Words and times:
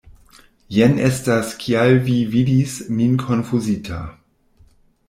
Jen 0.75 0.95
estas 1.09 1.51
kial 1.65 1.93
vi 2.09 2.17
vidis 2.33 2.75
min 2.99 3.17
konfuzita. 3.27 4.05